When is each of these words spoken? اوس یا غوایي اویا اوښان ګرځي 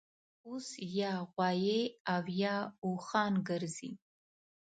اوس 0.47 0.67
یا 0.99 1.13
غوایي 1.31 1.81
اویا 2.15 2.55
اوښان 2.85 3.33
ګرځي 3.49 3.91